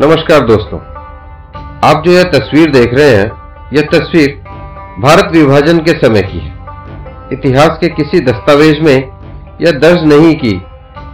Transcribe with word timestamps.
नमस्कार 0.00 0.40
दोस्तों। 0.40 0.78
आप 1.84 2.02
जो 2.06 2.12
यह 2.12 2.22
तस्वीर 2.22 2.70
देख 2.70 2.94
रहे 2.94 3.10
हैं, 3.10 3.30
यह 3.72 3.82
तस्वीर 3.92 4.28
भारत 5.00 5.28
विभाजन 5.32 5.78
के 5.78 5.92
समय 5.92 6.22
की 6.22 6.38
है। 6.38 6.52
इतिहास 7.32 7.78
के 7.80 7.88
किसी 7.88 8.20
दस्तावेज़ 8.20 8.80
में 8.80 8.96
यह 9.62 9.70
दर्ज 9.70 10.02
नहीं 10.04 10.34
कि 10.34 10.52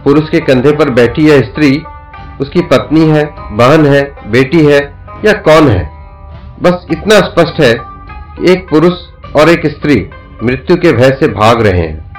पुरुष 0.03 0.29
के 0.29 0.39
कंधे 0.39 0.71
पर 0.71 0.89
बैठी 0.89 1.27
यह 1.27 1.39
स्त्री, 1.39 1.71
उसकी 2.41 2.61
पत्नी 2.61 3.05
है, 3.09 3.23
बहन 3.51 3.85
है, 3.85 4.01
बेटी 4.31 4.65
है 4.65 4.79
या 5.25 5.33
कौन 5.33 5.67
है। 5.67 5.85
बस 6.61 6.85
इतना 6.91 7.19
स्पष्ट 7.19 7.61
है 7.61 7.73
कि 7.73 8.51
एक 8.51 8.67
पुरुष 8.69 8.99
और 9.35 9.49
एक 9.49 9.67
स्त्री 9.67 10.09
मृत्यु 10.43 10.77
के 10.77 10.91
भय 10.91 11.17
से 11.21 11.27
भाग 11.27 11.61
रहे 11.61 11.81
हैं। 11.81 12.13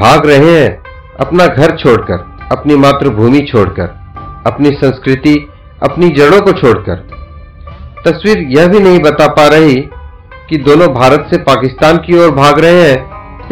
भाग 0.00 0.26
रहे 0.26 0.60
हैं 0.60 0.82
अपना 1.20 1.46
घर 1.46 1.76
छोड़कर, 1.76 2.26
अपनी 2.52 2.76
मातृभूमि 2.76 3.46
छोड़कर, 3.52 3.94
अपनी 4.46 4.70
संस्कृति 4.70 5.48
अपनी 5.82 6.08
जड़ों 6.10 6.40
को 6.40 6.52
छोड़कर। 6.52 6.96
तस्वीर 8.04 8.38
यह 8.50 8.66
भी 8.68 8.80
नहीं 8.80 8.98
बता 9.00 9.26
पा 9.34 9.46
रही 9.48 9.76
कि 10.48 10.56
दोनों 10.58 10.88
भारत 10.94 11.28
से 11.30 11.38
पाकिस्तान 11.42 11.96
की 11.98 12.18
ओर 12.18 12.30
भाग 12.34 12.58
रहे 12.60 12.82
हैं 12.82 12.96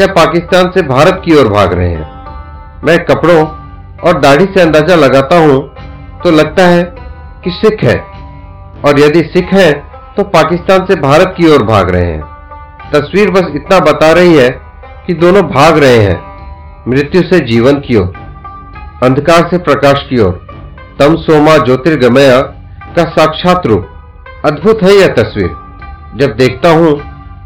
या 0.01 0.07
पाकिस्तान 0.15 0.71
से 0.71 0.83
भारत 0.89 1.21
की 1.25 1.37
ओर 1.37 1.49
भाग 1.49 1.73
रहे 1.73 1.91
हैं। 1.91 2.85
मैं 2.85 2.99
कपड़ों 3.07 3.41
और 4.01 4.21
दाढ़ी 4.21 4.45
से 4.47 4.61
अंदाज़ा 4.62 4.95
लगाता 4.97 5.39
हूँ 5.39 5.59
तो 6.25 6.30
लगता 6.30 6.66
है 6.66 6.83
कि 7.45 7.51
सिख 7.52 7.85
है। 7.85 7.97
और 8.83 9.01
यदि 9.01 9.23
सिख 9.27 9.52
है 9.55 9.73
तो 10.16 10.23
पाकिस्तान 10.33 10.87
से 10.87 10.95
भारत 11.01 11.35
की 11.37 11.51
ओर 11.51 11.63
भाग 11.65 11.91
रहे 11.91 12.07
हैं। 12.07 12.91
तस्वीर 12.93 13.30
बस 13.30 13.52
इतना 13.55 13.79
बता 13.83 14.13
रही 14.13 14.37
है 14.37 14.49
कि 15.07 15.15
दोनों 15.16 15.43
भाग 15.45 15.79
रहे 15.79 15.99
हैं, 15.99 16.19
मृत्यु 16.88 17.23
से 17.23 17.41
जीवन 17.47 17.80
की 17.80 17.97
ओर, 17.97 18.13
अंधकार 19.02 19.49
से 19.51 19.59
प्रकाश 19.61 20.07
की 20.11 20.21
ओर। 20.21 20.46
तम 20.99 21.15
सोमा 21.17 21.57
ज्योतिर्गमय 21.59 22.31
का 22.97 23.03
साक्षात 23.07 23.67
रूप। 23.67 24.45
अद्भुत 24.45 24.83
है 24.83 24.93
यह 24.93 25.07
तस्वीर। 25.15 25.49
जब 26.16 26.37
देखता 26.37 26.71
हूँ, 26.71 26.93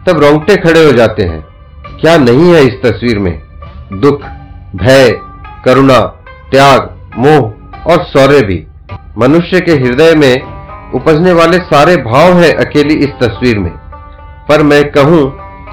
तब 0.06 0.20
रोंगटे 0.20 0.56
खड़े 0.56 0.84
हो 0.84 0.92
जाते 0.92 1.26
हैं। 1.26 1.40
क्या 2.00 2.16
नहीं 2.18 2.52
है 2.54 2.60
इस 2.64 2.76
तस्वीर 2.82 3.18
में? 3.18 3.32
दुख, 3.94 4.20
भय, 4.76 5.10
करुणा, 5.64 5.98
त्याग, 6.50 6.88
मोह 7.18 7.90
और 7.92 8.04
शौर्य 8.04 8.40
भी। 8.42 8.58
मनुष्य 9.18 9.60
के 9.60 9.72
हृदय 9.74 10.14
में 10.16 10.92
उपजने 10.94 11.32
वाले 11.32 11.58
सारे 11.64 11.96
भाव 12.04 12.38
हैं 12.38 12.52
अकेली 12.56 12.94
इस 12.98 13.18
तस्वीर 13.22 13.58
में। 13.58 13.72
पर 14.48 14.62
मैं 14.62 14.82
कहूँ 14.92 15.22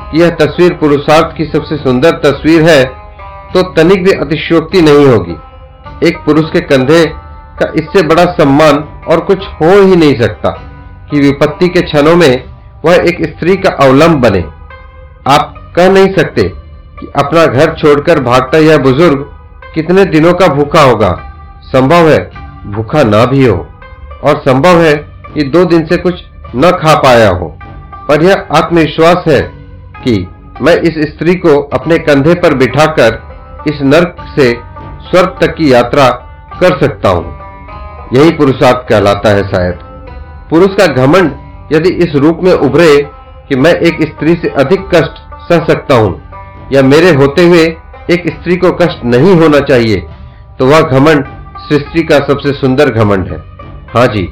कि 0.09 0.21
यह 0.21 0.29
तस्वीर 0.41 0.73
पुरुषार्थ 0.73 1.37
की 1.37 1.45
सबसे 1.45 1.77
सुंदर 1.77 2.19
तस्वीर 2.25 2.63
है 2.63 2.83
तो 3.53 3.61
तनिक 3.73 4.03
भी 4.03 4.11
अतिशयोक्ति 4.17 4.81
नहीं 4.81 5.05
होगी। 5.05 5.37
एक 6.07 6.17
पुरुष 6.25 6.51
के 6.51 6.59
कंधे 6.65 7.03
का 7.59 7.71
इससे 7.75 8.01
बड़ा 8.07 8.25
सम्मान 8.33 8.77
और 9.07 9.19
कुछ 9.25 9.45
हो 9.61 9.71
ही 9.81 9.95
नहीं 9.95 10.19
सकता 10.21 10.49
कि 11.11 11.19
विपत्ति 11.19 11.67
के 11.67 11.81
क्षणों 11.81 12.15
में 12.15 12.43
वह 12.85 12.95
एक 13.09 13.23
स्त्री 13.27 13.55
का 13.55 13.75
अवलंब 13.85 14.21
बने। 14.21 14.43
आप 15.27 15.53
कह 15.75 15.89
नहीं 15.91 16.13
सकते 16.15 16.43
कि 16.99 17.07
अपना 17.15 17.45
घर 17.45 17.73
छोड़कर 17.75 18.19
भागता 18.23 18.57
यह 18.57 18.77
बुज़ुर्ग 18.77 19.25
कितने 19.75 20.05
दिनों 20.05 20.33
का 20.33 20.47
भूखा 20.47 20.81
होगा। 20.81 21.11
संभव 21.63 22.09
है 22.09 22.19
भूखा 22.71 23.03
ना 23.03 23.25
भी 23.25 23.45
हो 23.45 23.55
और 24.23 24.41
संभव 24.47 24.81
है 24.81 24.93
कि 25.33 25.43
दो 25.43 25.63
दिन 25.65 25.85
से 25.85 25.97
कुछ 25.97 26.23
न 26.55 26.71
खा 26.83 26.95
पाया 26.95 27.29
हो। 27.29 27.47
पर 28.09 28.23
यह 28.23 28.47
आत्मविश्वास 28.57 29.23
है 29.27 29.41
कि 30.03 30.15
मैं 30.61 30.75
इस 30.81 30.95
स्त्री 31.07 31.35
को 31.35 31.57
अपने 31.73 31.97
कंधे 31.99 32.33
पर 32.33 32.53
बिठाकर 32.53 33.19
इस 33.67 33.81
नर्क 33.83 34.15
से 34.37 34.51
स्वर्ग 35.09 35.37
तक 35.41 35.55
की 35.55 35.71
यात्रा 35.73 36.09
कर 36.61 36.79
सकता 36.79 37.09
हूँ। 37.09 37.36
यही 38.13 38.31
पुरुषार्थ 38.37 38.87
कहलाता 38.89 39.29
है 39.29 39.41
शायद। 39.45 39.79
पुरुष 40.49 40.75
का 40.75 40.85
घमंड 40.95 41.73
यदि 41.73 41.89
इस 42.03 42.15
रूप 42.17 42.39
में 42.43 42.51
उभरे 42.53 42.91
कि 43.49 43.55
मैं 43.57 43.73
एक 43.81 44.01
स्त्री 44.03 44.33
से 44.35 44.49
अधिक 44.59 44.87
कष्ट 44.93 45.19
सह 45.47 45.65
सकता 45.65 45.95
हूँ, 45.95 46.11
या 46.73 46.81
मेरे 46.83 47.11
होते 47.15 47.45
हुए 47.45 47.63
एक 48.09 48.27
स्त्री 48.29 48.55
को 48.57 48.71
कष्ट 48.77 49.03
नहीं 49.05 49.35
होना 49.37 49.59
चाहिए 49.65 49.95
तो 50.59 50.65
वह 50.65 50.81
घमंड 50.81 51.25
सृष्टि 51.61 52.03
का 52.03 52.17
सबसे 52.25 52.51
सुंदर 52.53 52.89
घमंड 52.91 53.27
है। 53.27 53.37
हाँ 53.89 54.05
जी, 54.07 54.23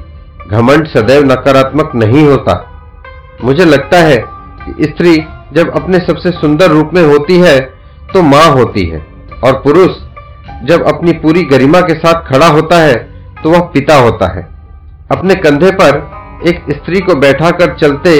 घमंड 0.50 0.88
सदैव 0.88 1.24
नकारात्मक 1.26 1.92
नहीं 1.96 2.24
होता। 2.26 2.54
मुझे 3.44 3.66
लगता 3.66 3.98
है 4.00 4.18
कि 4.60 4.84
स्त्री 4.84 5.16
जब 5.54 5.74
अपने 5.76 5.98
सबसे 6.02 6.32
सुंदर 6.34 6.72
रूप 6.72 6.92
में 6.94 7.02
होती 7.04 7.38
है 7.40 7.60
तो 8.14 8.22
माँ 8.24 8.48
होती 8.52 8.86
है, 8.86 9.06
और 9.44 9.60
पुरुष 9.62 9.98
जब 10.66 10.86
अपनी 10.88 11.12
पूरी 11.20 11.44
गरिमा 11.46 11.82
के 11.82 11.94
साथ 11.96 12.24
खड़ा 12.26 12.48
होता 12.50 12.78
है 12.80 12.96
तो 13.46 13.50
वह 13.52 13.60
पिता 13.74 13.96
होता 13.96 14.28
है। 14.28 14.42
अपने 15.12 15.34
कंधे 15.36 15.70
पर 15.72 15.98
एक 16.50 16.64
स्त्री 16.72 17.00
को 17.00 17.16
बैठाकर 17.16 17.76
चलते 17.78 18.14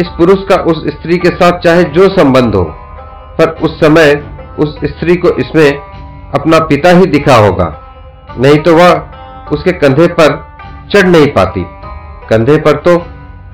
इस 0.00 0.08
पुरुष 0.18 0.46
का 0.48 0.56
उस 0.64 0.82
स्त्री 0.88 1.16
के 1.18 1.28
साथ 1.30 1.58
चाहे 1.58 1.82
जो 1.96 2.08
संबंध 2.10 2.54
हो, 2.54 2.62
पर 3.38 3.50
उस 3.62 3.78
समय 3.80 4.12
उस 4.58 4.78
स्त्री 4.86 5.16
को 5.16 5.34
इसमें 5.38 5.68
अपना 6.34 6.58
पिता 6.66 6.90
ही 6.90 7.06
दिखा 7.08 7.36
होगा। 7.36 7.68
नहीं 8.38 8.58
तो 8.58 8.76
वह 8.76 9.52
उसके 9.52 9.72
कंधे 9.78 10.06
पर 10.14 10.40
चढ़ 10.94 11.08
नहीं 11.08 11.26
पाती। 11.34 11.64
कंधे 12.28 12.56
पर 12.58 12.80
तो 12.80 12.98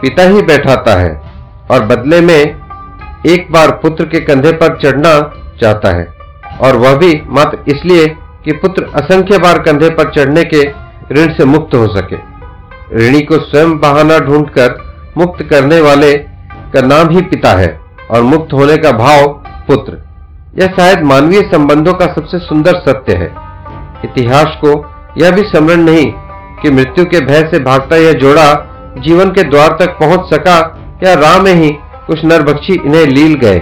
पिता 0.01 0.29
ही 0.29 0.43
बैठाता 0.45 0.99
है 1.01 1.13
और 1.71 1.87
बदले 1.87 2.21
में 2.23 2.41
एक 3.27 3.53
बार 3.53 3.79
पुत्र 3.83 4.05
के 4.07 4.21
कंधे 4.25 4.53
पर 4.57 4.81
चढ़ना 4.81 5.19
चाहता 5.63 5.97
है। 5.97 6.09
और 6.63 6.77
वह 6.77 6.97
भी 6.97 7.15
मात्र 7.31 7.65
इसलिए 7.69 8.07
कि 8.45 8.53
पुत्र 8.59 8.91
असंख्य 8.97 9.39
बार 9.39 9.59
कंधे 9.63 9.89
पर 9.95 10.13
चढ़ने 10.13 10.43
के 10.45 10.69
ऋण 11.13 11.33
से 11.33 11.45
मुक्त 11.45 11.75
हो 11.75 11.87
सके। 11.97 12.17
ऋणी 12.99 13.21
को 13.21 13.39
स्वयं 13.39 13.79
बहाना 13.79 14.19
ढूंढकर 14.19 14.77
मुक्त 15.19 15.43
करने 15.43 15.81
वाले 15.81 16.13
का 16.75 16.81
नाम 16.81 17.09
ही 17.11 17.23
पिता 17.23 17.51
है 17.51 17.81
और 18.11 18.23
मुक्त 18.23 18.53
होने 18.53 18.77
का 18.77 18.91
भाव 18.93 19.27
पुत्र। 19.69 19.97
यह 20.61 20.67
शायद 20.67 21.03
मानवीय 21.03 21.41
संबंधों 21.43 21.93
का 21.93 22.07
सबसे 22.07 22.39
सुंदर 22.39 22.79
सत्य 22.79 23.17
है। 23.17 23.29
इतिहास 24.05 24.57
को 24.65 24.73
यह 25.19 25.31
भी 25.31 25.43
स्मरण 25.43 25.83
नहीं 25.83 26.07
कि 26.63 26.71
मृत्यु 26.71 27.05
के 27.05 27.21
भय 27.21 27.49
से 27.51 27.59
भागता 27.59 27.97
यह 27.97 28.13
जोड़ा 28.13 28.47
जीवन 28.99 29.31
के 29.31 29.43
द्वार 29.43 29.77
तक 29.81 29.99
पहुँच 29.99 30.35
सका 30.35 30.59
या 31.05 31.15
राह 31.15 31.39
में 31.43 31.55
ही 31.55 31.71
कुछ 32.07 32.25
नरभक्षी 32.25 32.75
इन्हें 32.87 33.07
लील 33.07 33.35
गए। 33.35 33.59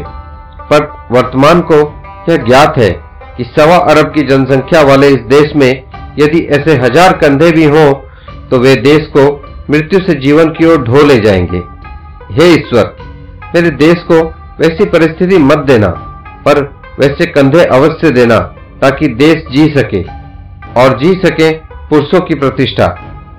पर 0.71 0.87
वर्तमान 1.11 1.61
को 1.61 1.81
यह 2.29 2.37
ज्ञात 2.37 2.79
है 2.79 2.91
कि 3.37 3.45
सवा 3.59 3.77
अरब 3.91 4.13
की 4.15 4.27
जनसंख्या 4.27 4.83
वाले 4.83 5.09
इस 5.09 5.21
देश 5.29 5.53
में 5.57 5.71
यदि 6.19 6.41
ऐसे 6.53 6.75
हज़ार 6.79 7.13
कंधे 7.19 7.51
भी 7.53 7.65
हों 7.67 7.93
तो 8.51 8.59
वे 8.59 8.75
देश 8.83 9.07
को 9.17 9.25
मृत्यु 9.71 10.01
से 10.01 10.15
जीवन 10.21 10.49
की 10.51 10.67
ओर 10.67 10.83
ढो 10.83 11.05
ले 11.05 11.19
जाएँगे। 11.21 11.63
हे 12.33 12.53
ईश्वर, 12.53 12.97
मेरे 13.55 13.71
देश 13.77 14.03
को 14.03 14.21
वैसी 14.61 14.85
परिस्थिति 14.89 15.39
मत 15.41 15.59
देना, 15.67 15.89
पर 16.47 16.61
वैसे 17.01 17.27
कंधे 17.29 17.65
अवश्य 17.73 18.11
देना, 18.11 18.39
ताकि 18.83 19.09
देश 19.17 19.45
जी 19.53 19.67
सके, 19.75 20.03
और 20.75 20.99
जी 20.99 21.13
सके 21.25 21.51
पुरुषों 21.89 22.21
की 22.21 22.35
प्रतिष्ठा, 22.37 22.87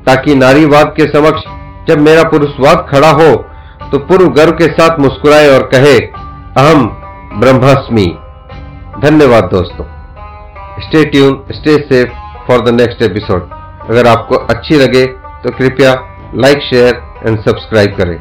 ताकि 0.07 0.35
नारीवाद 0.35 0.93
के 0.97 1.05
समक्ष 1.07 1.47
जब 1.87 2.01
मेरा 2.01 2.23
पुरुषवाद 2.29 2.85
खड़ा 2.89 3.11
हो 3.13 3.33
तो 3.91 3.97
पूर्व 3.99 4.27
गर्व 4.33 4.51
के 4.53 4.67
साथ 4.69 4.99
मुस्कुराए 4.99 5.49
और 5.49 5.63
कहे, 5.73 5.97
अहम 6.57 6.85
ब्रह्मास्मि। 7.39 8.05
धन्यवाद 9.01 9.43
दोस्तों। 9.51 9.85
Stay 10.81 11.03
tune 11.05 11.43
stay 11.51 11.75
safe. 11.83 12.26
For 12.47 12.61
the 12.61 12.73
next 12.73 13.01
episode 13.01 13.49
अगर 13.89 14.07
आपको 14.07 14.35
अच्छी 14.51 14.75
लगे 14.75 15.05
तो 15.43 15.51
कृपया 15.57 15.93
लाइक 16.35 16.61
शेयर 16.61 17.01
एंड 17.25 17.39
सब्सक्राइब 17.39 17.95
करें। 17.97 18.17